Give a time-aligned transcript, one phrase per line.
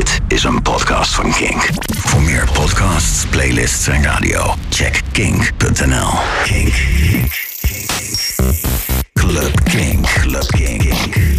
[0.00, 1.68] Dit is een podcast van Kink.
[1.98, 6.10] Voor meer podcasts, playlists en radio, check kink.nl.
[6.44, 6.74] Kink.
[9.12, 10.06] Club Kink.
[10.06, 10.92] Club Kink.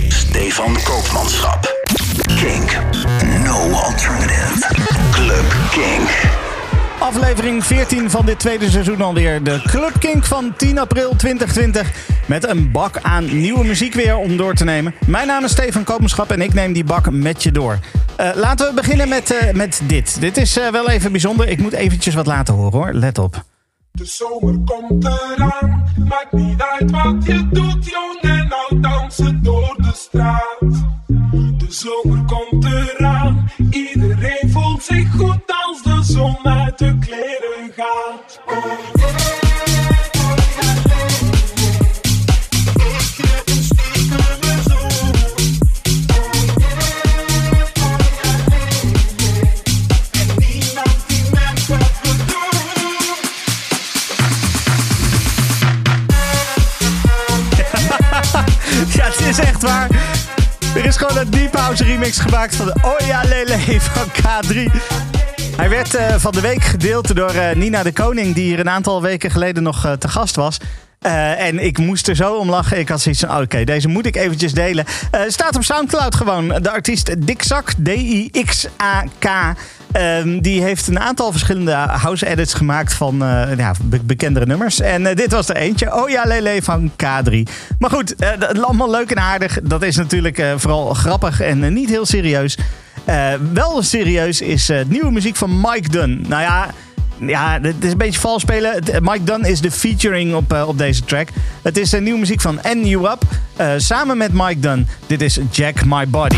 [0.08, 1.76] Stefan Koopmanschap.
[2.36, 2.78] Kink.
[3.44, 4.68] No alternative.
[5.12, 6.10] Club Kink.
[7.02, 9.44] Aflevering 14 van dit tweede seizoen alweer.
[9.44, 11.92] De Club Kink van 10 april 2020.
[12.28, 14.94] Met een bak aan nieuwe muziek weer om door te nemen.
[15.08, 17.80] Mijn naam is Stefan Koopmanschap en ik neem die bak met je door.
[18.20, 20.18] Uh, laten we beginnen met, uh, met dit.
[20.20, 21.48] Dit is uh, wel even bijzonder.
[21.48, 22.94] Ik moet eventjes wat laten horen hoor.
[22.94, 23.44] Let op.
[23.92, 29.76] De zomer komt eraan, maakt niet uit wat je doet, jong en oud dansen door
[29.78, 30.60] de straat.
[31.58, 33.11] De zomer komt eraan,
[34.90, 38.40] goed als de zon uit de kleren gaat.
[58.94, 59.91] Ja, het is echt waar.
[60.76, 64.72] Er is gewoon een Deep House remix gemaakt van Oya Lele van K3.
[65.56, 68.70] Hij werd uh, van de week gedeeld door uh, Nina de Koning, die hier een
[68.70, 70.58] aantal weken geleden nog uh, te gast was.
[71.06, 72.80] Uh, en ik moest er zo om lachen.
[72.80, 74.86] Ik had zoiets van, oké, deze moet ik eventjes delen.
[75.16, 76.48] Uh, staat op Soundcloud gewoon.
[76.48, 79.26] De artiest Dixak, D-I-X-A-K.
[79.26, 83.16] Uh, die heeft een aantal verschillende house edits gemaakt van
[83.58, 84.80] ja, be bekendere nummers.
[84.80, 85.96] En dit was er eentje.
[85.96, 87.44] Oh ja, Lele van K3.
[87.80, 88.16] Maar goed,
[88.62, 89.60] allemaal leuk en aardig.
[89.64, 92.58] Dat is natuurlijk vooral grappig en niet heel serieus.
[93.54, 96.26] wel serieus is nieuwe muziek van Mike Dunn.
[96.28, 96.70] Nou ja...
[97.28, 98.84] Ja, het is een beetje vals spelen.
[99.02, 101.30] Mike Dunn is de featuring op, uh, op deze track.
[101.62, 103.22] Het is een nieuwe muziek van N Up.
[103.60, 104.88] Uh, samen met Mike Dunn.
[105.08, 106.38] Dit is Jack My Body.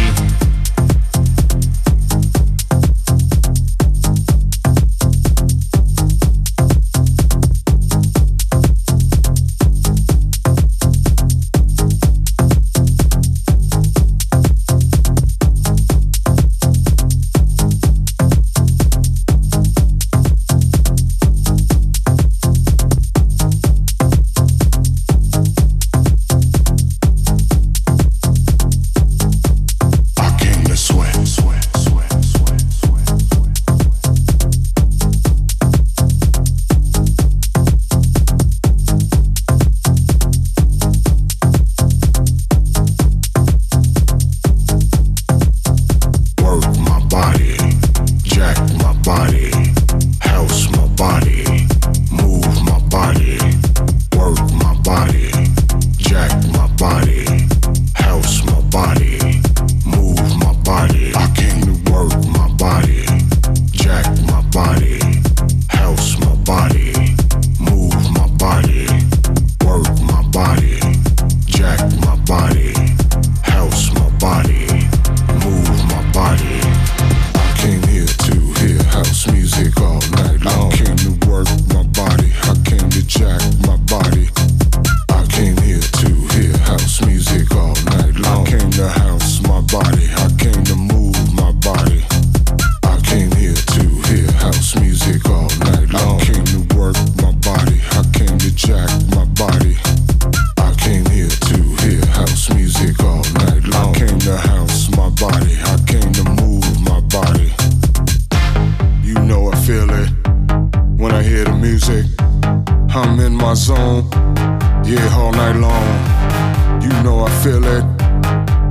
[114.86, 116.82] Yeah, all night long.
[116.82, 117.84] You know I feel it.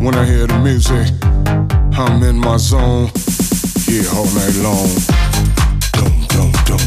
[0.04, 1.08] When I hear the music,
[1.98, 3.10] I'm in my zone.
[3.88, 4.90] Yeah, all night long.
[5.96, 6.84] Dum, dum, dum.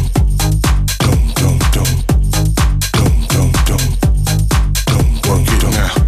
[1.03, 1.91] Dum, dum, dum.
[2.93, 3.83] Dum, dum, dum.
[4.85, 6.04] Dum, work it now.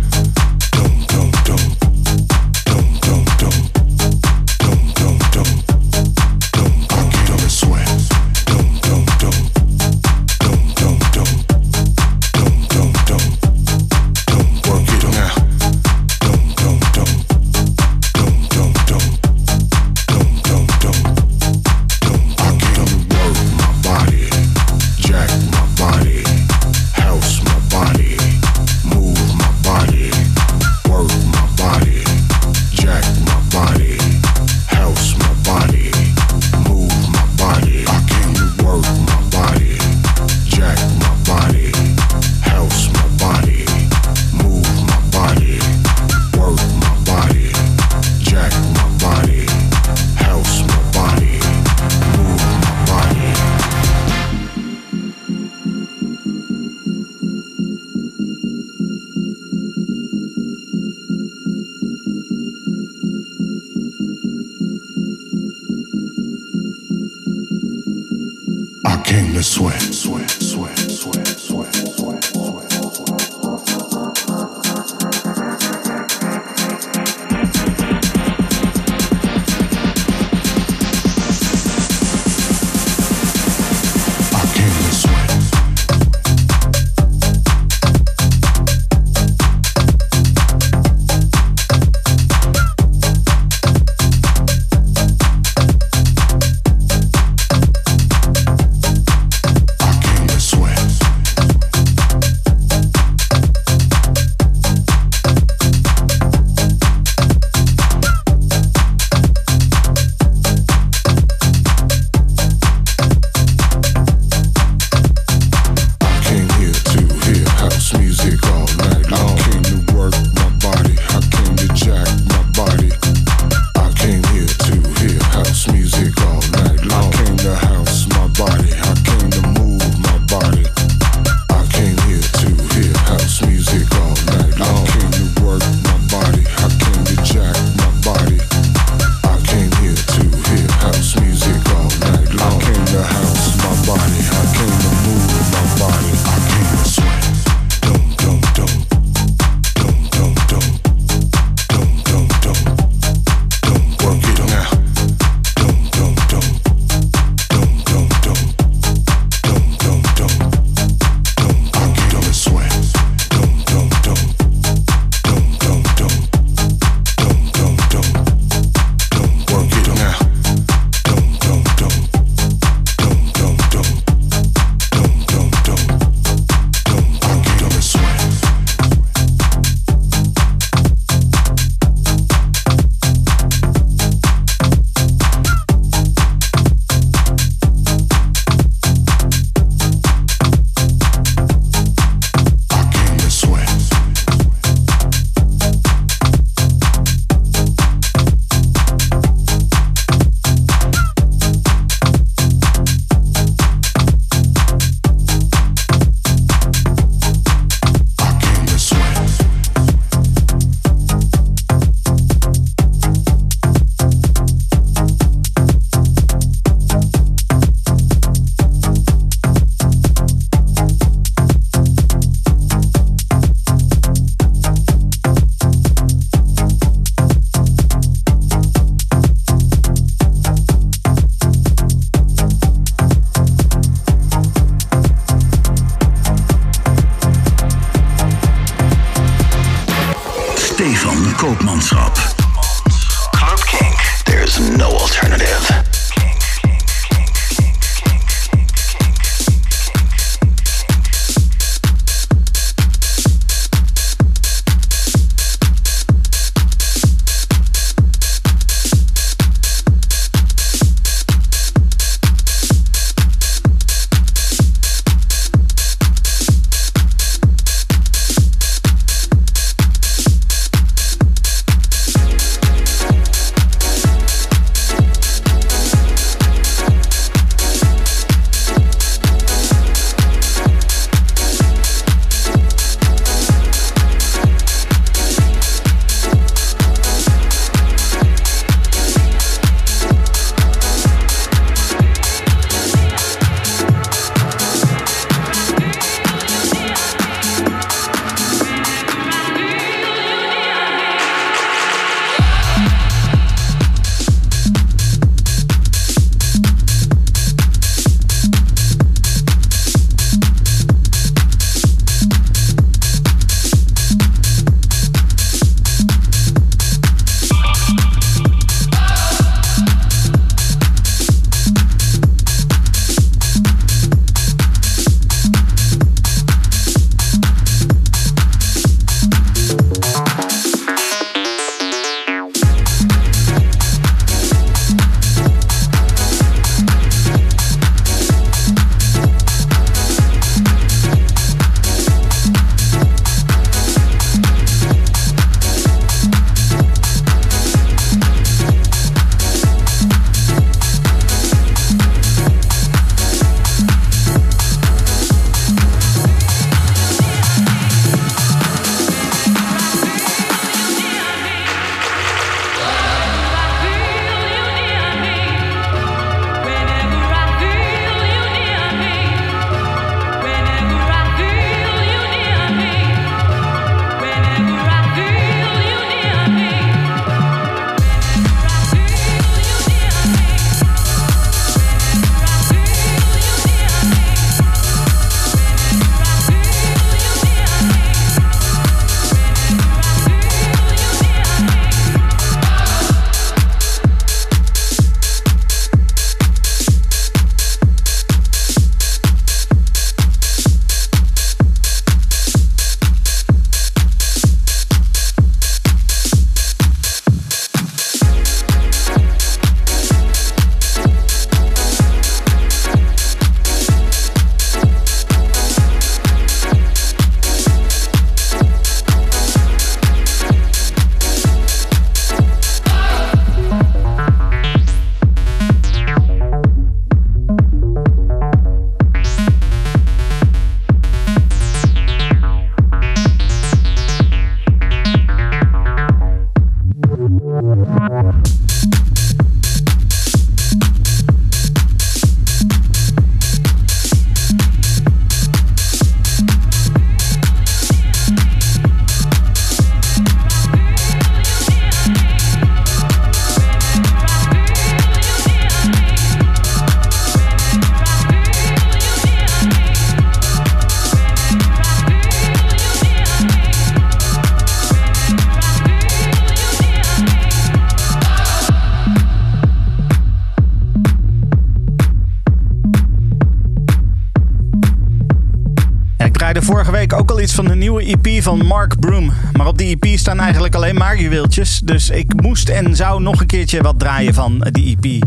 [477.53, 479.31] Van de nieuwe EP van Mark Broom.
[479.53, 481.79] Maar op die EP staan eigenlijk alleen maar juweeltjes.
[481.79, 485.23] Dus ik moest en zou nog een keertje wat draaien van die EP.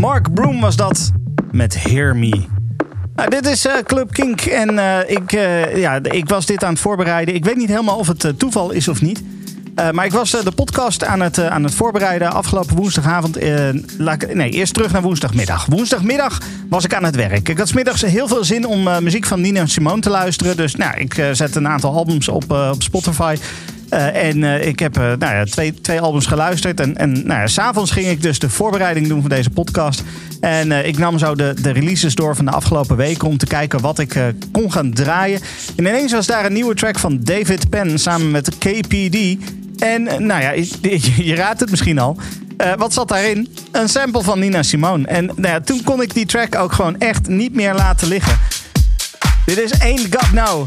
[0.00, 1.12] Mark Broom was dat
[1.50, 2.44] met Hear Me.
[3.14, 6.72] Nou, dit is uh, Club Kink en uh, ik, uh, ja, ik was dit aan
[6.72, 7.34] het voorbereiden.
[7.34, 9.22] Ik weet niet helemaal of het toeval is of niet.
[9.78, 13.38] Uh, maar ik was de podcast aan het, aan het voorbereiden afgelopen woensdagavond.
[14.32, 15.66] nee, eerst terug naar woensdagmiddag.
[15.66, 17.48] Woensdagmiddag was ik aan het werk.
[17.48, 20.56] Ik had smiddags heel veel zin om muziek van Nina Simone te luisteren.
[20.56, 23.36] Dus nou, ik zet een aantal albums op, op Spotify.
[24.12, 26.80] En ik heb nou ja, twee, twee albums geluisterd.
[26.80, 30.02] En, en nou ja, s'avonds ging ik dus de voorbereiding doen van deze podcast.
[30.40, 33.80] En ik nam zo de, de releases door van de afgelopen weken om te kijken
[33.80, 35.40] wat ik kon gaan draaien.
[35.76, 39.36] En ineens was daar een nieuwe track van David Penn samen met KPD.
[39.84, 40.50] En nou ja,
[41.28, 42.16] je, raadt het misschien al.
[42.76, 43.48] wat zat daarin?
[43.72, 45.06] Een sample van Nina Simone.
[45.06, 48.38] En nou ja, toen kon ik die track ook gewoon echt niet meer laten liggen.
[49.44, 50.66] Dit is Ain't Got No.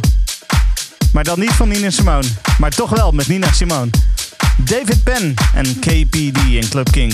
[1.14, 2.28] Maar dan niet van Nina Simone.
[2.60, 3.90] Maar toch wel met Nina Simone.
[4.58, 7.14] David Penn en KPD in Club King.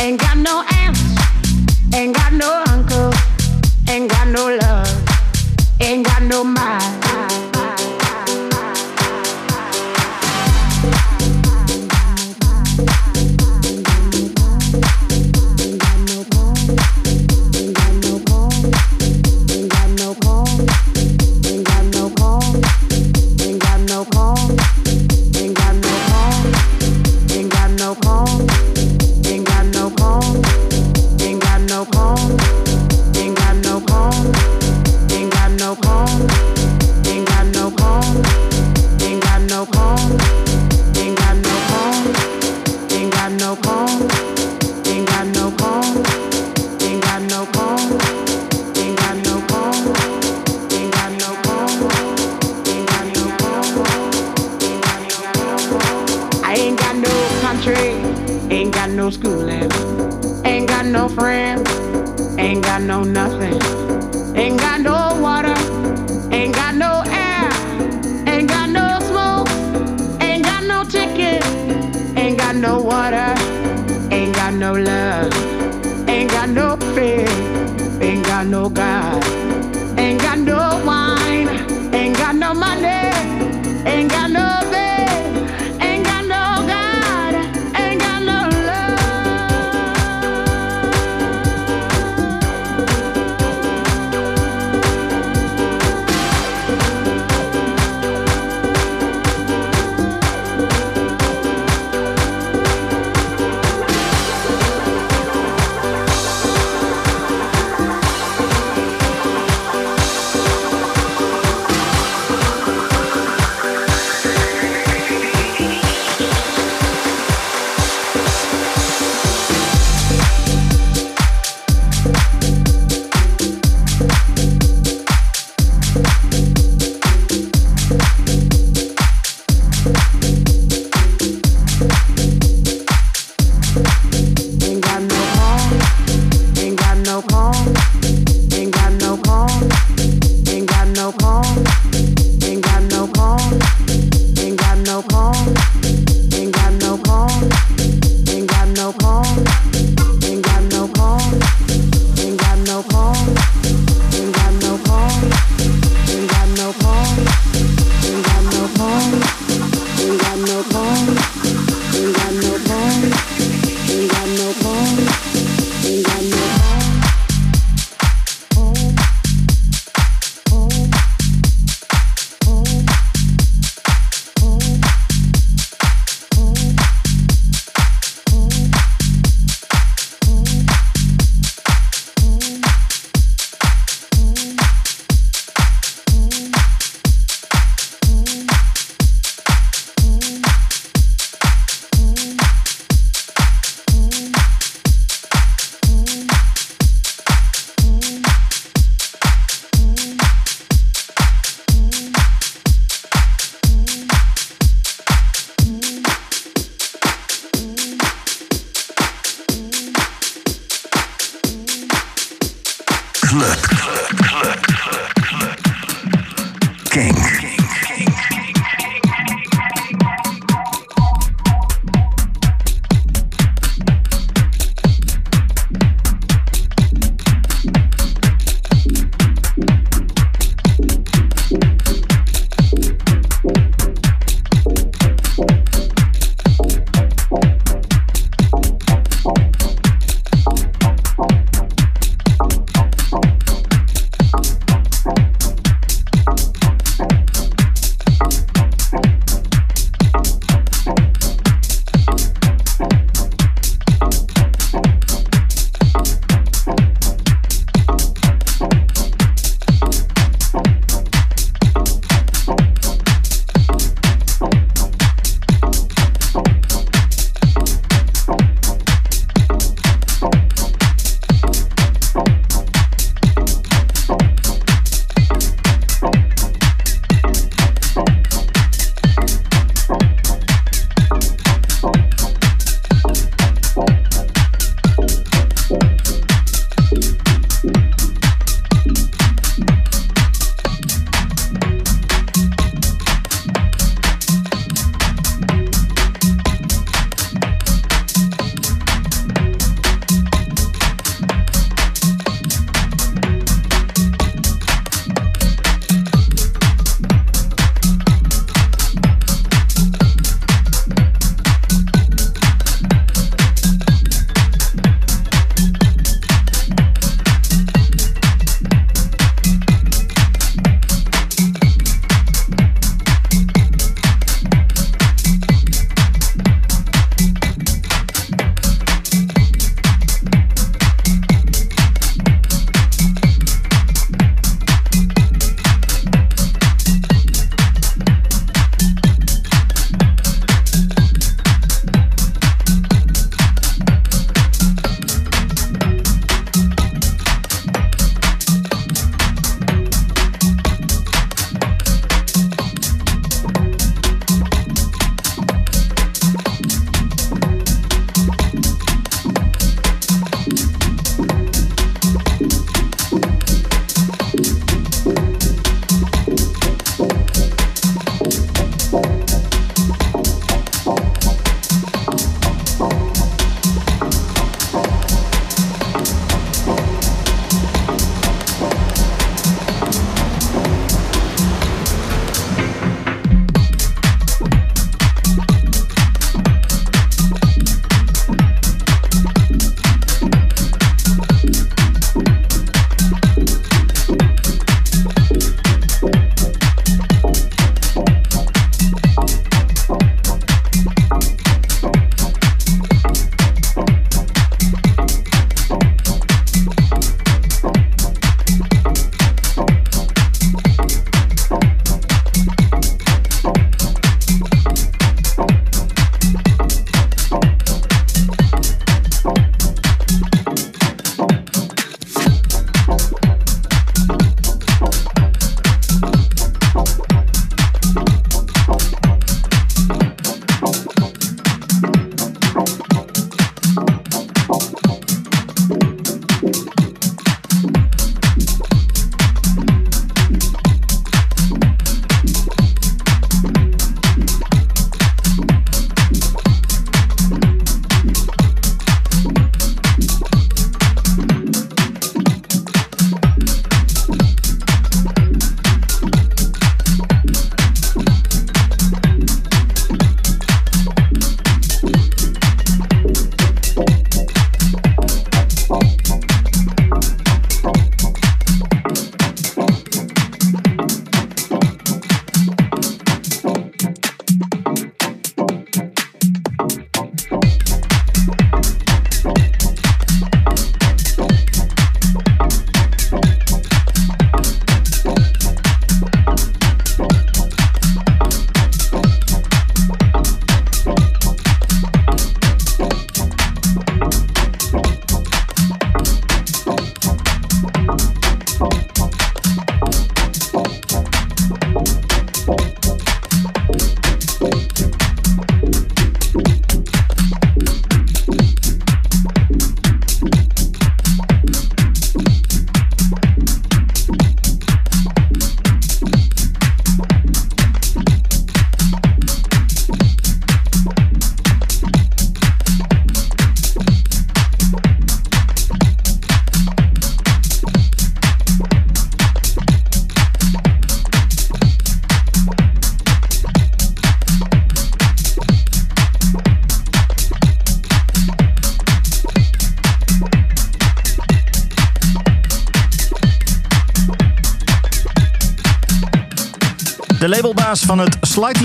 [0.00, 1.00] Ain't got no aunts,
[1.94, 3.12] ain't got no uncle,
[3.88, 5.08] ain't got no love,
[5.80, 7.13] ain't got no mind.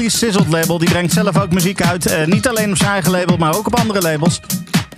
[0.09, 0.77] Sizzled label.
[0.77, 2.05] Die brengt zelf ook muziek uit.
[2.05, 4.39] Eh, niet alleen op zijn eigen label, maar ook op andere labels.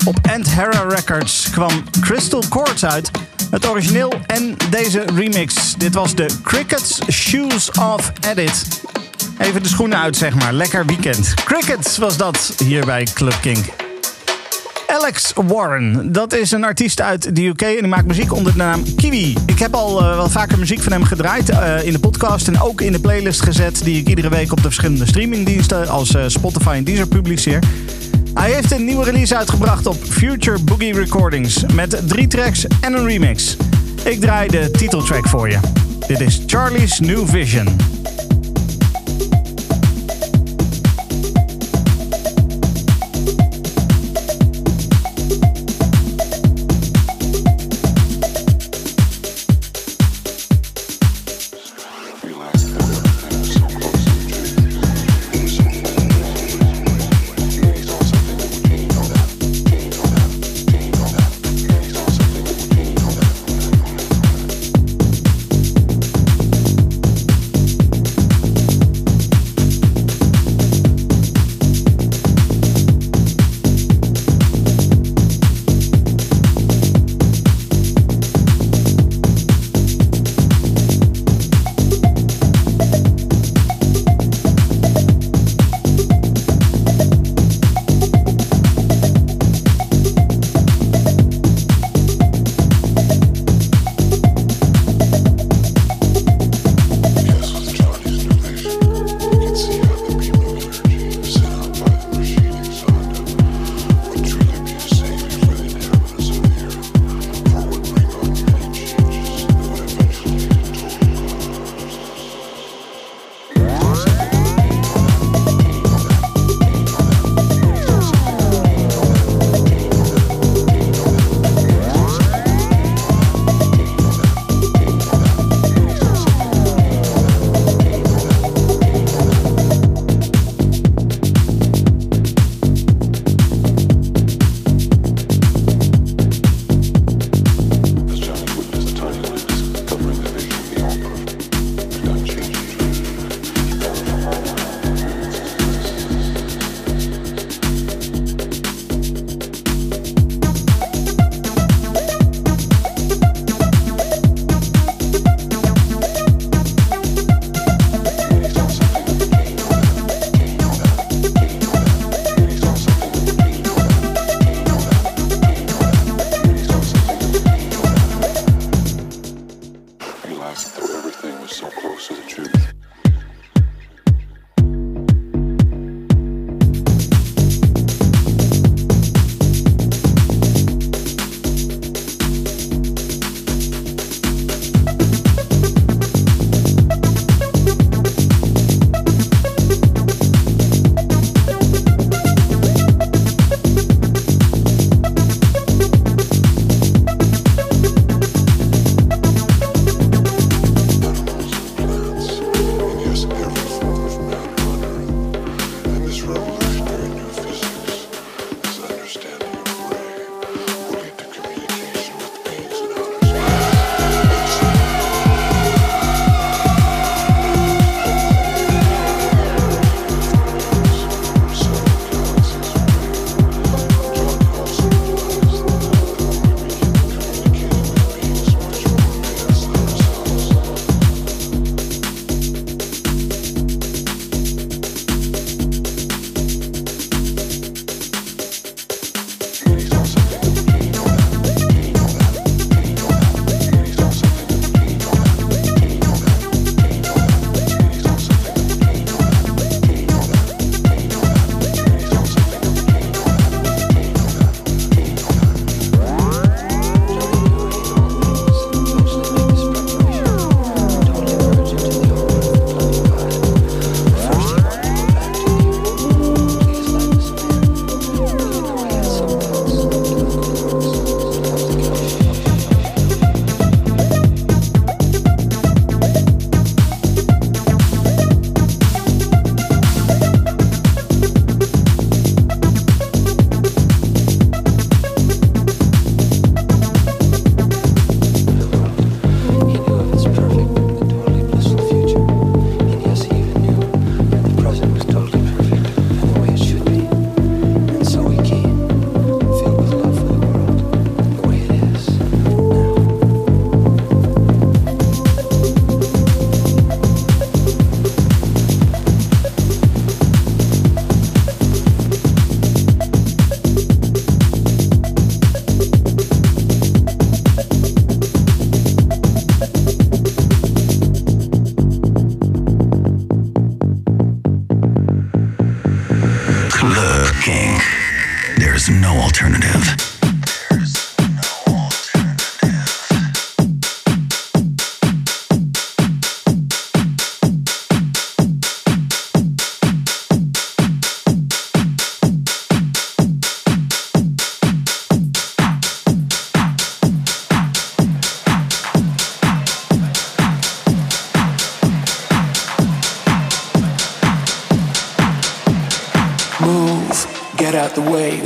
[0.05, 3.11] Op Anthera Records kwam Crystal Chords uit.
[3.49, 5.75] Het origineel en deze remix.
[5.77, 8.81] Dit was de Crickets Shoes Off Edit.
[9.37, 10.53] Even de schoenen uit, zeg maar.
[10.53, 11.33] Lekker weekend.
[11.33, 13.80] Crickets was dat hier bij Club King.
[14.91, 18.57] Alex Warren, dat is een artiest uit de UK en die maakt muziek onder de
[18.57, 19.35] naam Kiwi.
[19.45, 22.61] Ik heb al uh, wel vaker muziek van hem gedraaid uh, in de podcast en
[22.61, 26.23] ook in de playlist gezet die ik iedere week op de verschillende streamingdiensten als uh,
[26.27, 27.59] Spotify en Deezer publiceer.
[28.33, 33.07] Hij heeft een nieuwe release uitgebracht op Future Boogie Recordings met drie tracks en een
[33.07, 33.57] remix.
[34.03, 35.59] Ik draai de titeltrack voor je.
[36.07, 37.90] Dit is Charlie's New Vision.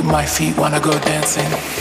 [0.06, 1.75] My feet wanna go dancing.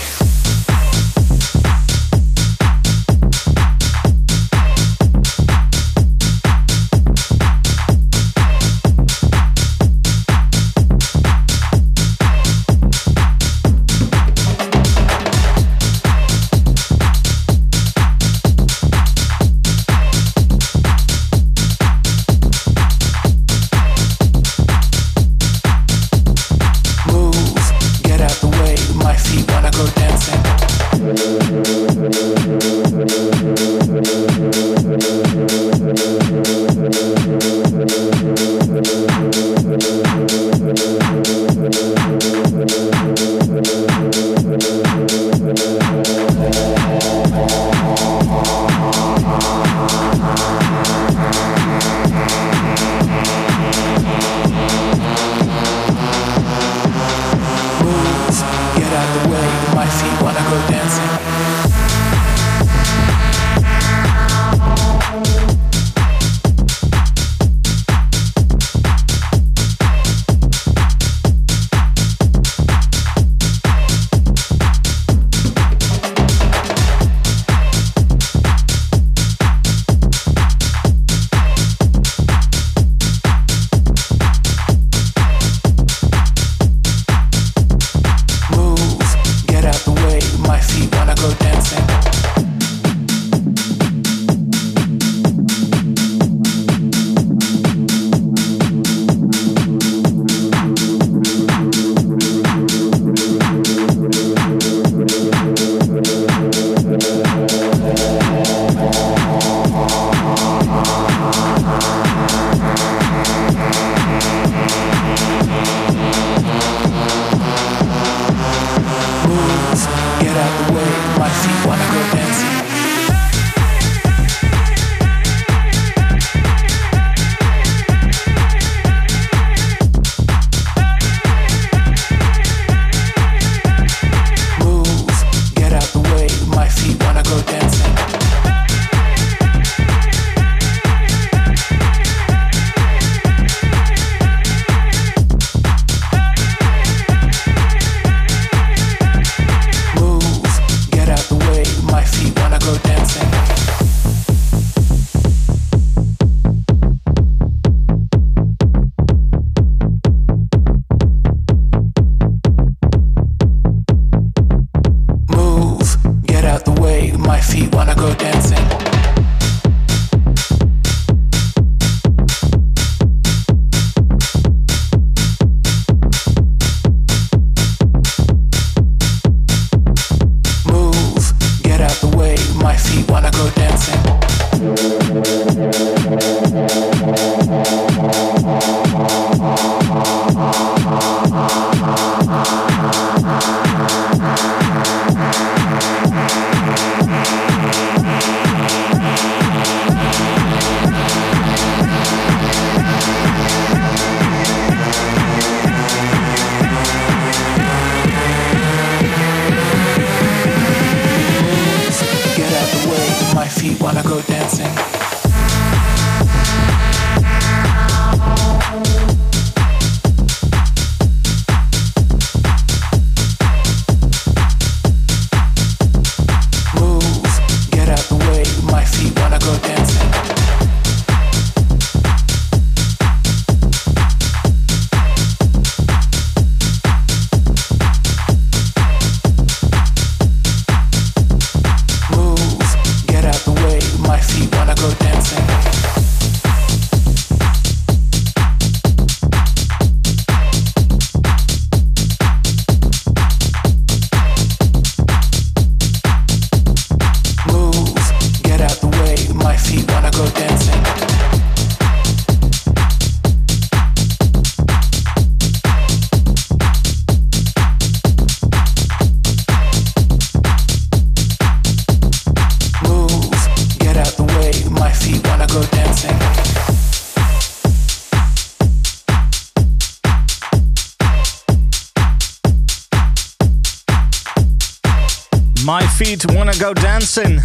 [285.66, 287.42] My Feet Wanna Go Dancing.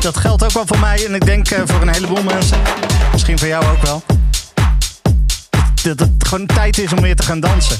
[0.00, 2.58] Dat geldt ook wel voor mij en ik denk uh, voor een heleboel mensen.
[3.12, 4.02] Misschien voor jou ook wel.
[5.82, 7.76] Dat het gewoon tijd is om weer te gaan dansen.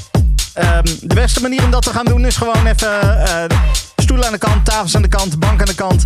[0.57, 3.43] Um, de beste manier om dat te gaan doen is gewoon even uh,
[3.95, 6.03] stoelen aan de kant, tafels aan de kant, bank aan de kant.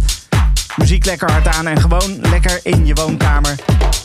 [0.76, 3.56] Muziek lekker hard aan en gewoon lekker in je woonkamer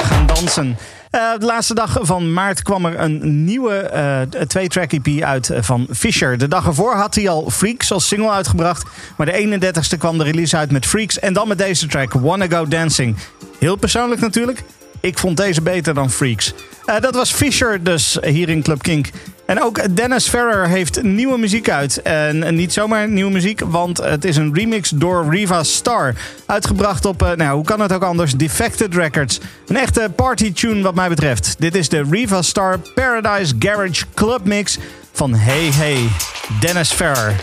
[0.05, 0.79] gaan dansen.
[1.15, 5.87] Uh, de laatste dag van maart kwam er een nieuwe uh, twee-track EP uit van
[5.91, 6.39] Fisher.
[6.39, 8.85] De dag ervoor had hij al Freaks als single uitgebracht.
[9.17, 11.19] Maar de 31ste kwam de release uit met Freaks.
[11.19, 13.17] En dan met deze track, Wanna Go Dancing.
[13.59, 14.63] Heel persoonlijk natuurlijk.
[15.01, 16.55] Ik vond deze beter dan Freaks.
[17.01, 19.11] Dat was Fisher dus hier in Club Kink.
[19.47, 22.03] En ook Dennis Ferrer heeft nieuwe muziek uit.
[22.03, 26.15] En niet zomaar nieuwe muziek, want het is een remix door Riva Star.
[26.47, 29.41] Uitgebracht op, nou hoe kan het ook anders, Defected Records.
[29.67, 31.55] Een echte party tune wat mij betreft.
[31.59, 34.79] Dit is de Riva Star Paradise Garage Club Mix
[35.13, 36.09] van Hey Hey,
[36.61, 37.35] Dennis Ferrer.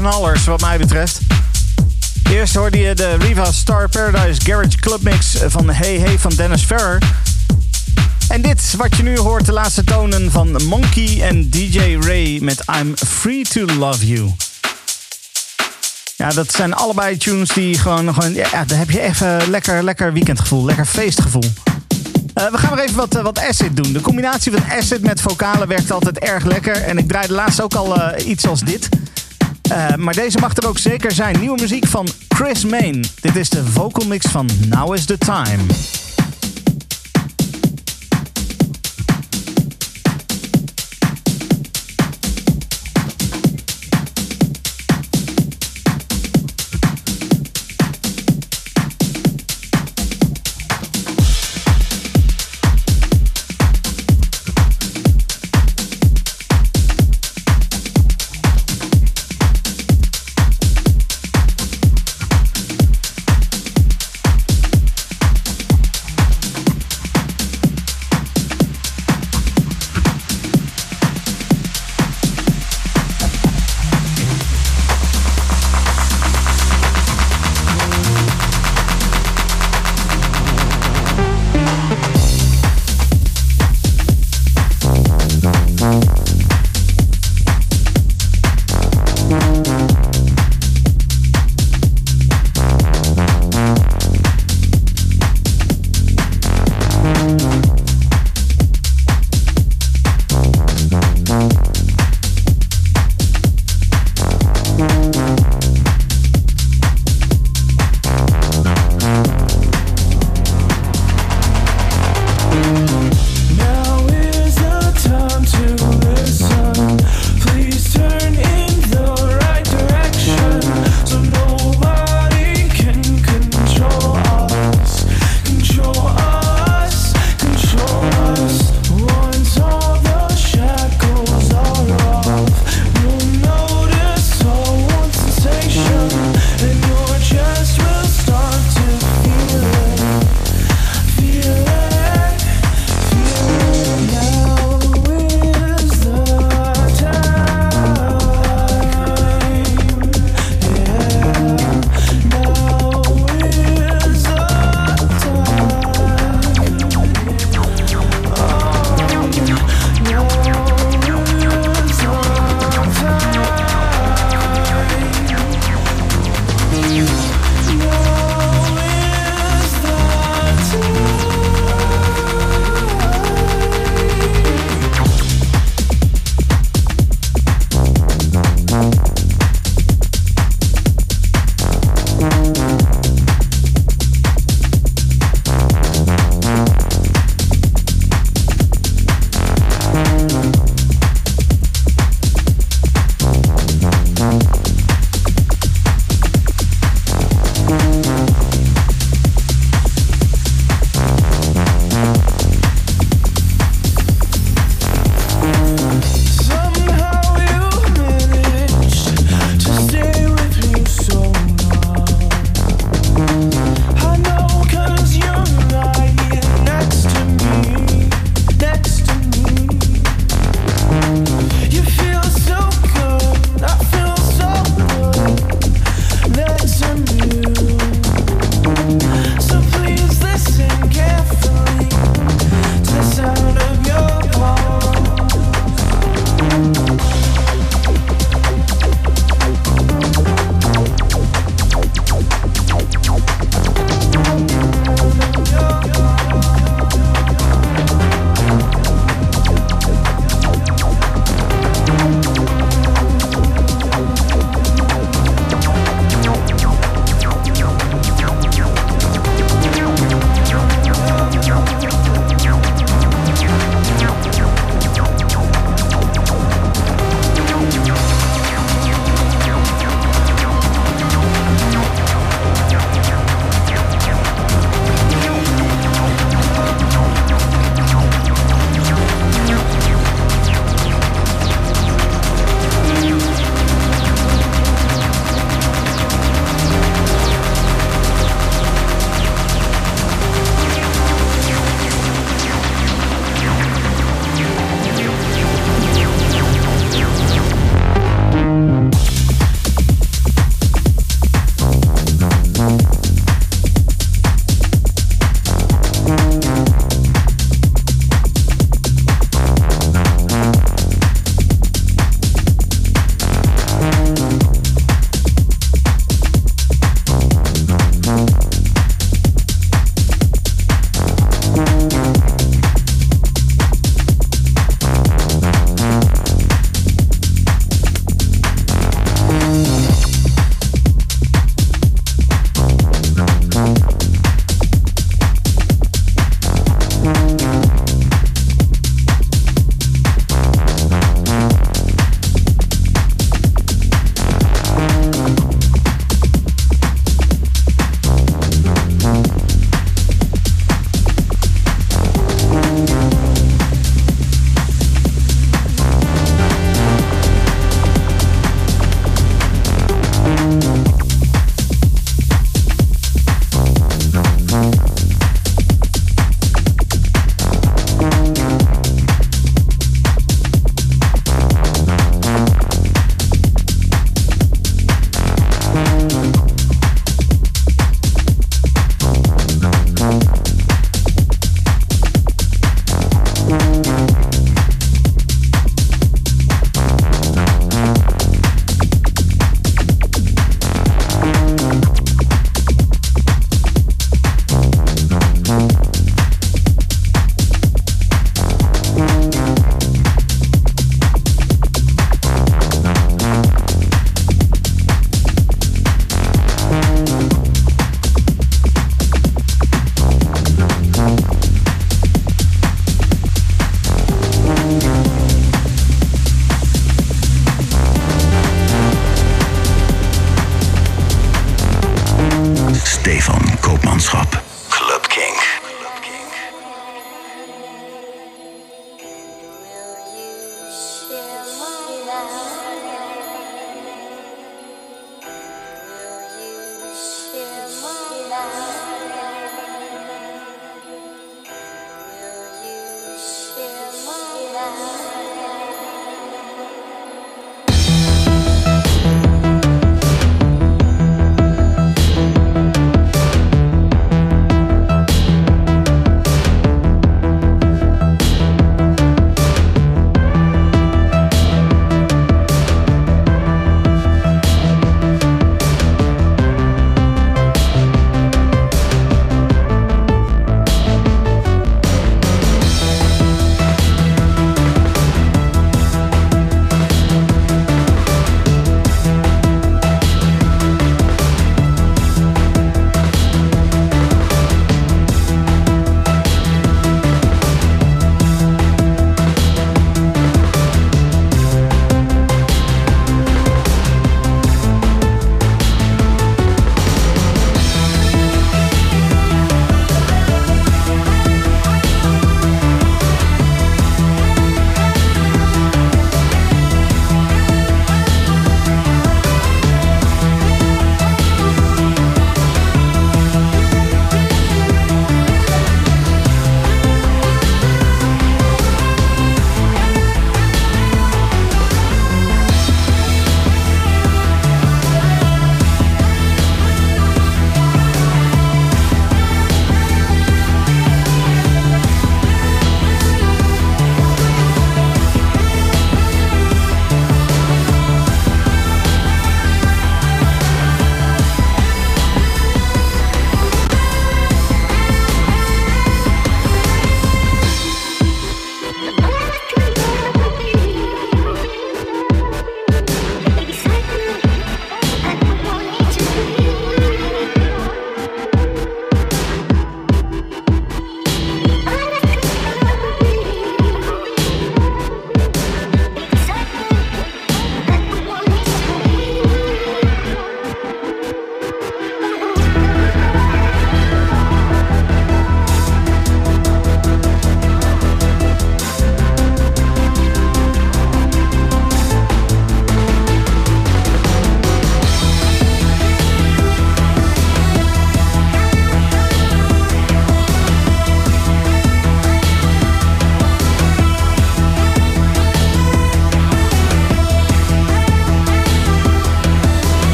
[0.00, 1.18] Partyknallers wat mij betreft.
[2.30, 6.62] Eerst hoorde je de Riva Star Paradise Garage Club Mix van Hey Hey van Dennis
[6.62, 6.98] Ferrer.
[8.28, 12.64] En dit, wat je nu hoort, de laatste tonen van Monkey en DJ Ray met
[12.78, 14.34] I'm Free to Love You.
[16.16, 20.12] Ja, dat zijn allebei tunes die gewoon, gewoon ja, daar heb je even lekker, lekker
[20.12, 21.52] weekendgevoel, lekker feestgevoel.
[22.34, 23.92] Uh, we gaan nog even wat, uh, wat acid doen.
[23.92, 26.74] De combinatie van acid met vocalen werkt altijd erg lekker.
[26.74, 28.88] En ik draaide laatst ook al uh, iets als dit.
[29.96, 31.40] Maar deze mag er ook zeker zijn.
[31.40, 33.04] Nieuwe muziek van Chris Main.
[33.20, 35.62] Dit is de vocal mix van Now is the Time.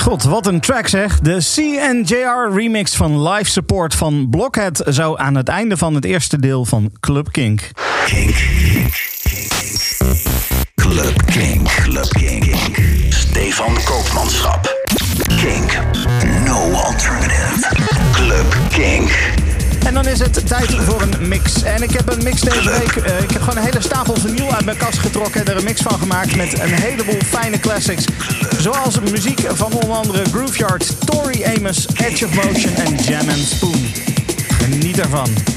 [0.00, 1.18] God, wat een track zeg.
[1.18, 6.38] De CNJR remix van Live Support van Blockhead zou aan het einde van het eerste
[6.38, 7.70] deel van Club Kink.
[8.06, 8.36] Kink.
[10.74, 11.68] Club Kink.
[11.68, 12.54] Club Kink.
[13.08, 14.84] Stefan Koopmanschap.
[15.36, 15.78] Kink.
[16.44, 17.68] No alternative.
[18.12, 19.39] Club Kink.
[19.86, 21.62] En dan is het tijd voor een mix.
[21.62, 22.96] En ik heb een mix deze week.
[22.96, 25.64] eh, ik heb gewoon een hele stapel vinyl uit mijn kast getrokken en er een
[25.64, 28.04] mix van gemaakt met een heleboel fijne classics.
[28.58, 33.86] Zoals muziek van onder andere Grooveyard, Tori Amos, Edge of Motion en Jam and Spoon.
[34.48, 35.49] Geniet ervan.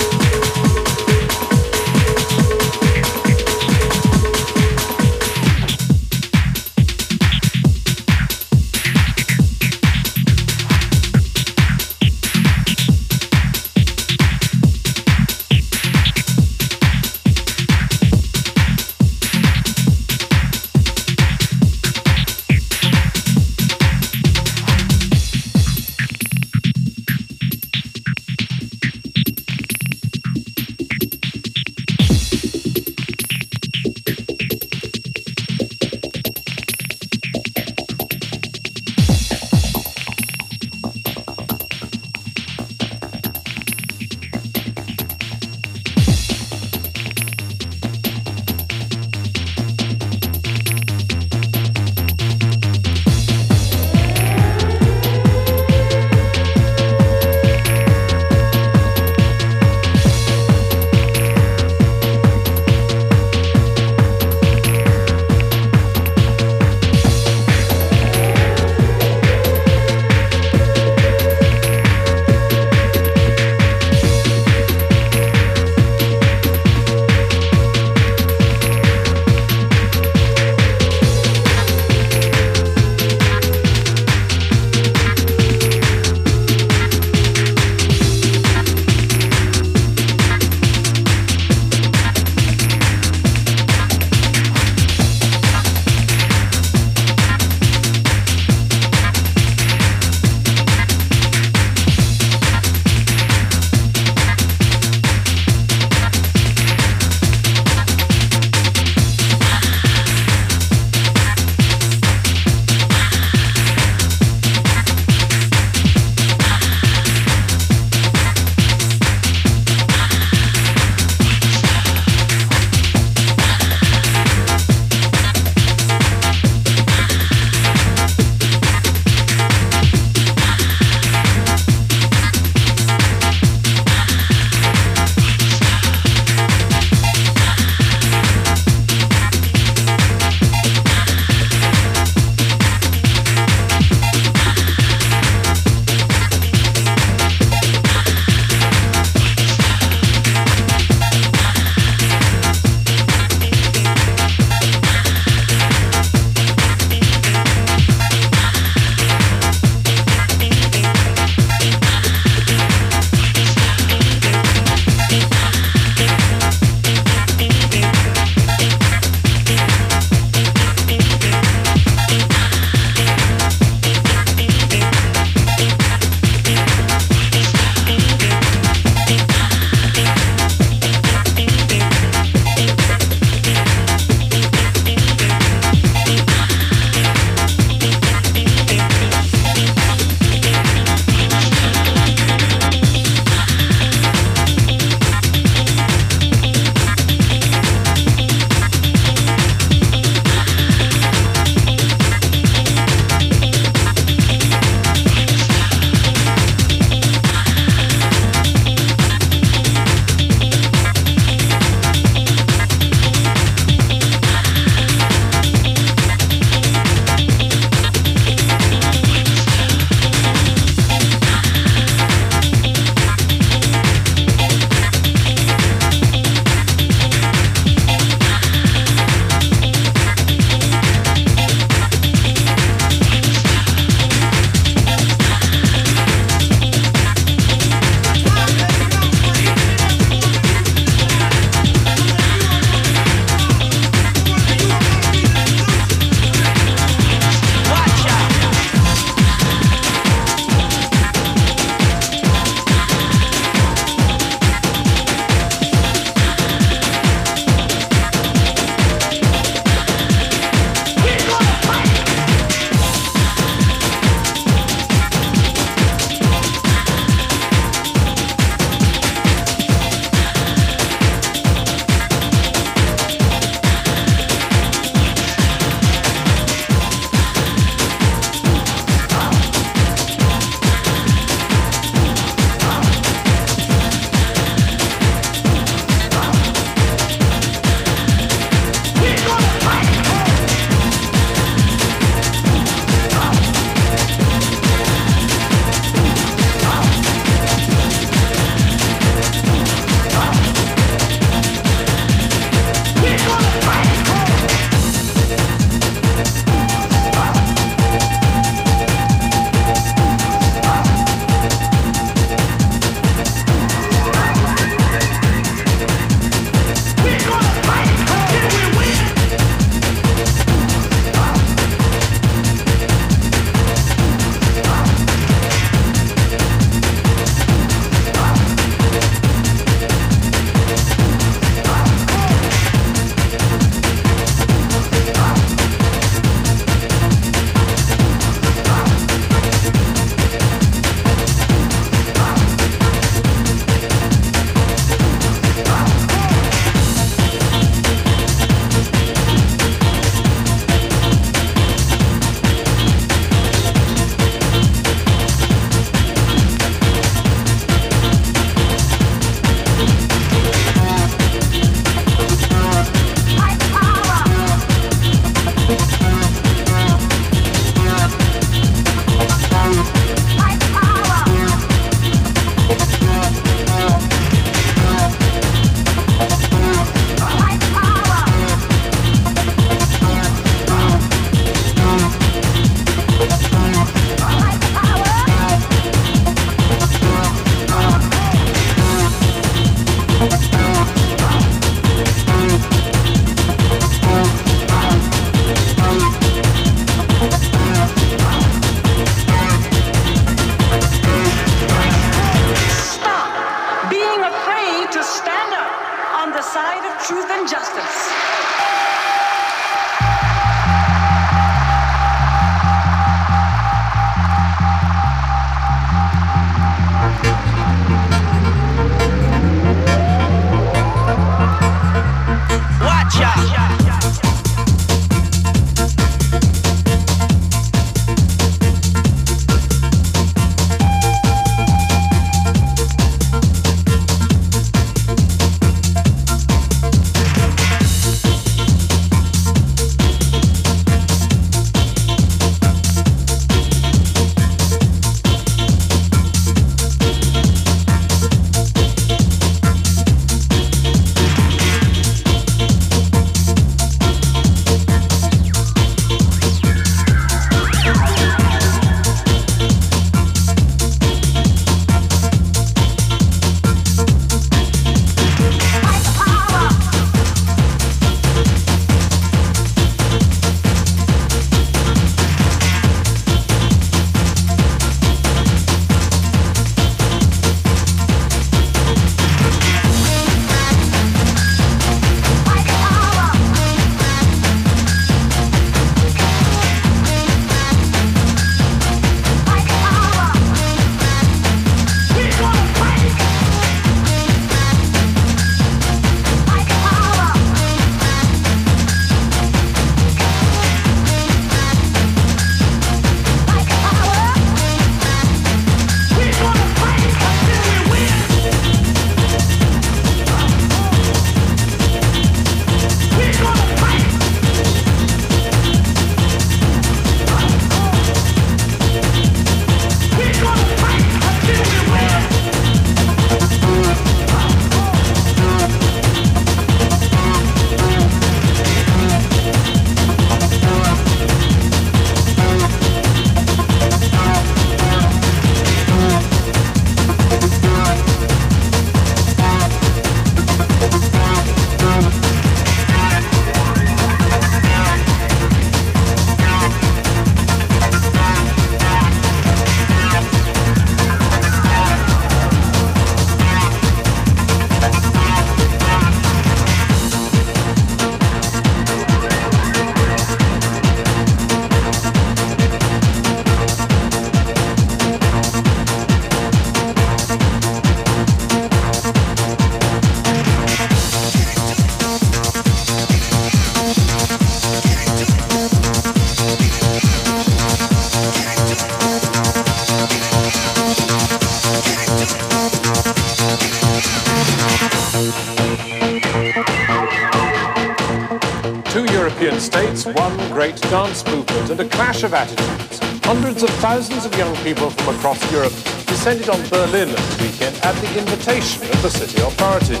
[590.14, 592.98] One great dance movement and a clash of attitudes.
[593.24, 595.72] Hundreds of thousands of young people from across Europe
[596.06, 600.00] descended on Berlin at the weekend at the invitation of the city authorities.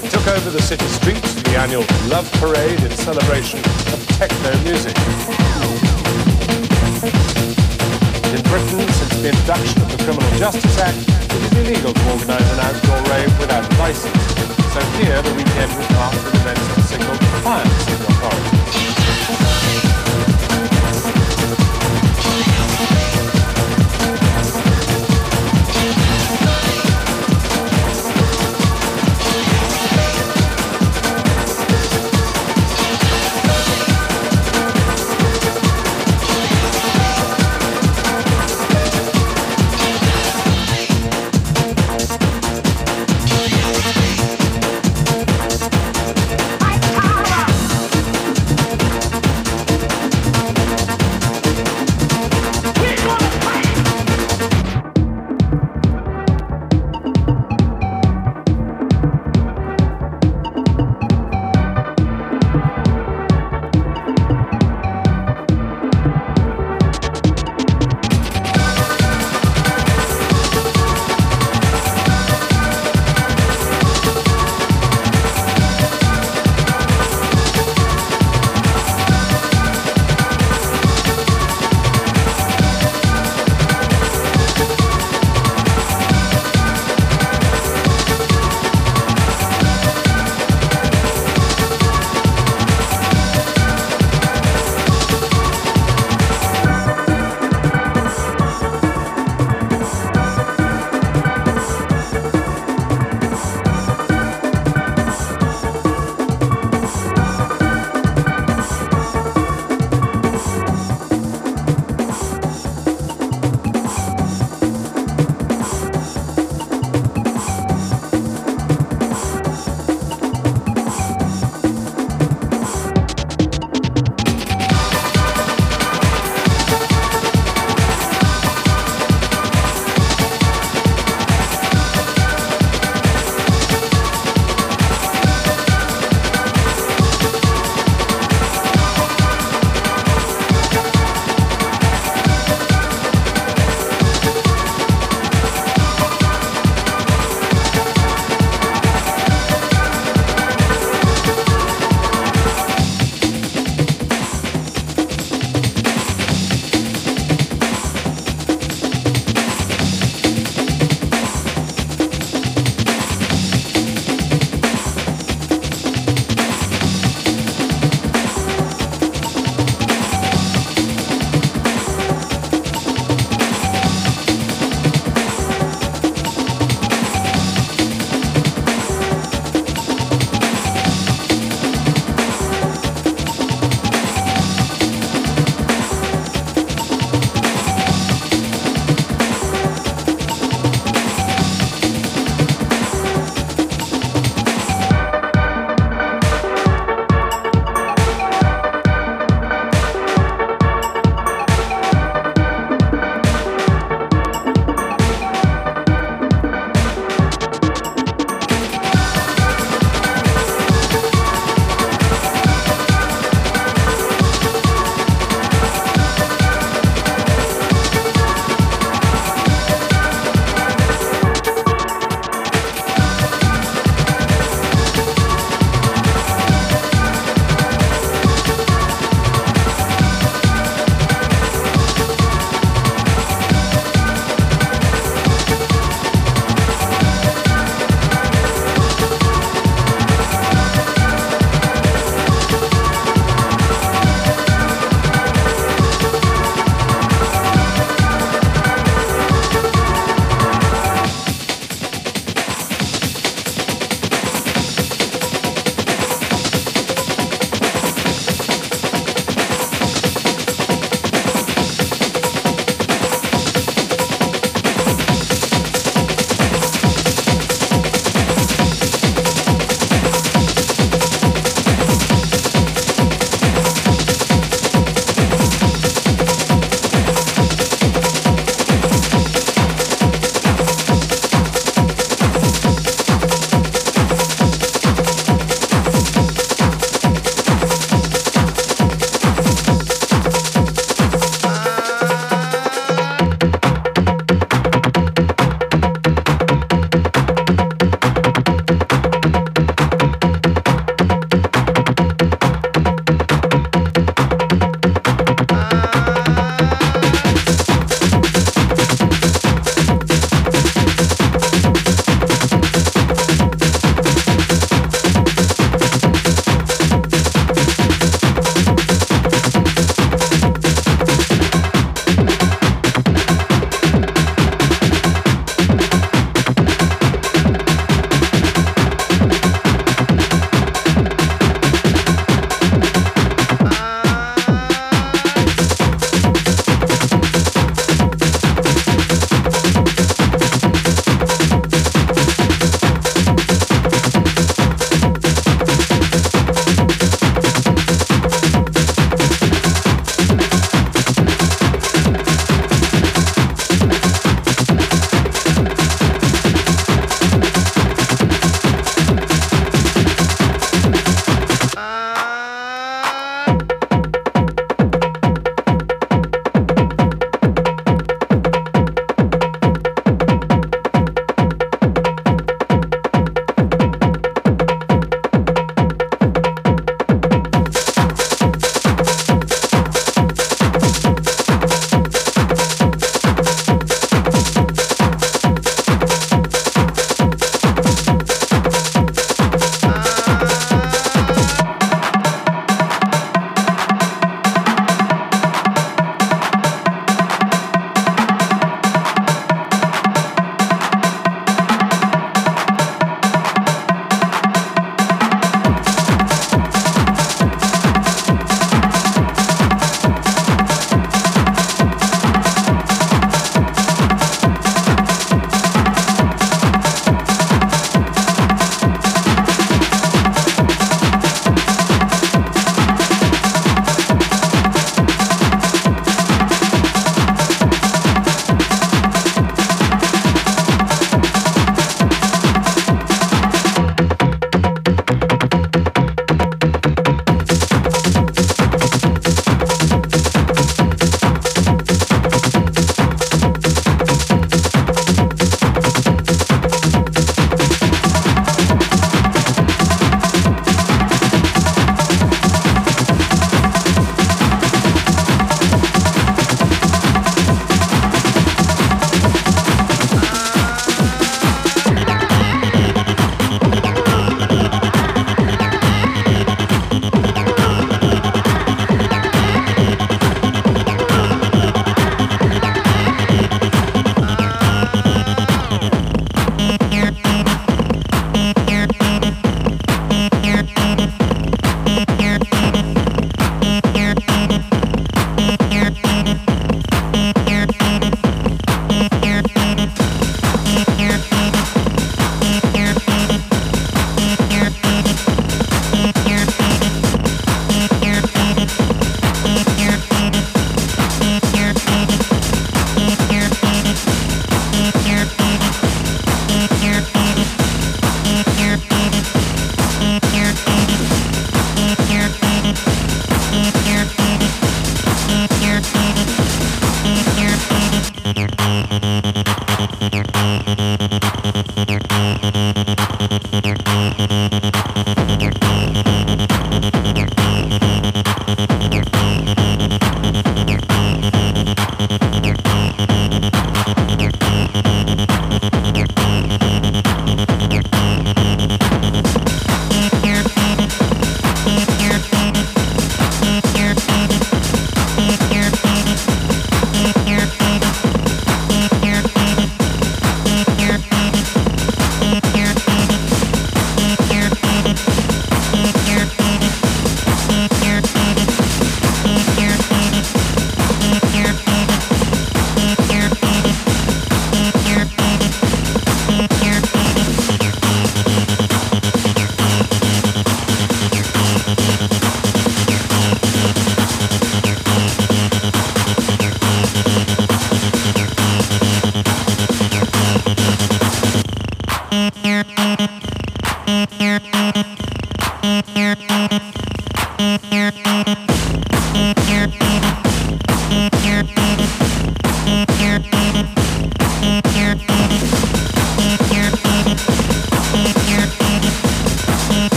[0.00, 3.58] They took over the city streets for the annual Love Parade in celebration
[3.90, 4.94] of techno music.
[8.30, 12.48] In Britain, since the introduction of the Criminal Justice Act, it is illegal to organise
[12.52, 14.22] an outdoor rave without a licence.
[14.72, 19.47] So here, the weekend was marked with events that signalled defiance of the authorities.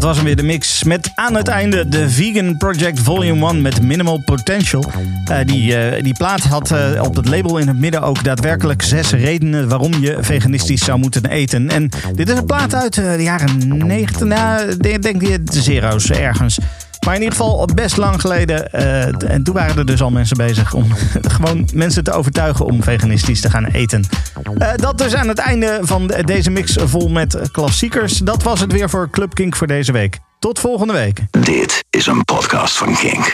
[0.00, 3.62] Dat was hem weer de mix met aan het einde de Vegan Project Volume 1
[3.62, 4.84] met Minimal Potential.
[5.30, 8.82] Uh, die, uh, die plaat had uh, op het label in het midden ook daadwerkelijk
[8.82, 11.70] zes redenen waarom je veganistisch zou moeten eten.
[11.70, 15.20] En dit is een plaat uit de jaren 90, nou, denk
[15.52, 16.58] de zero's ergens.
[17.04, 18.72] Maar in ieder geval best lang geleden.
[19.28, 20.86] En toen waren er dus al mensen bezig om
[21.36, 24.04] gewoon mensen te overtuigen om veganistisch te gaan eten.
[24.60, 28.18] Uh, dat dus aan het einde van deze mix vol met klassiekers.
[28.18, 30.18] Dat was het weer voor Club Kink voor deze week.
[30.38, 31.20] Tot volgende week.
[31.30, 33.28] Dit is een podcast van Kink.